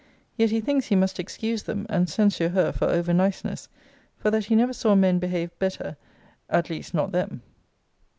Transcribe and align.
Yet 0.35 0.49
he 0.49 0.61
thinks 0.61 0.87
he 0.87 0.95
must 0.95 1.19
excuse 1.19 1.61
them, 1.61 1.85
and 1.87 2.09
censure 2.09 2.49
her 2.49 2.71
for 2.71 2.85
over 2.85 3.13
niceness; 3.13 3.69
for 4.17 4.31
that 4.31 4.45
he 4.45 4.55
never 4.55 4.73
saw 4.73 4.95
men 4.95 5.19
behave 5.19 5.51
better, 5.59 5.95
at 6.49 6.71
least 6.71 6.95
not 6.95 7.11
them. 7.11 7.43